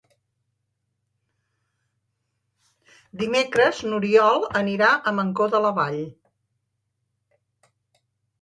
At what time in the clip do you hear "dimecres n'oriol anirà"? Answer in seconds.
3.23-4.89